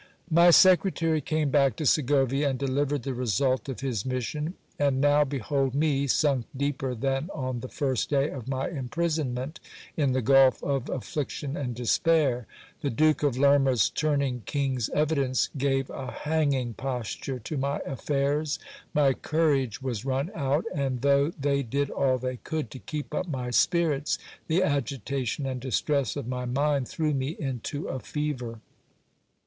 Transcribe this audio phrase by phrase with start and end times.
[0.31, 4.55] My secretary came back to Segovia and delivered the result of his mission.
[4.79, 9.59] And now behold me, sunk deeper than on the first day of my imprisonment,
[9.95, 12.47] in the gulf of affliction and despair!
[12.81, 18.57] The Duke of Lerma's turning king's evidence gave a hanging posture to my affairs.
[18.95, 23.27] My courage was run out; and though they did all they could to keep up
[23.27, 28.61] my spirits, the agitation and distress of my mind threw me into a fever.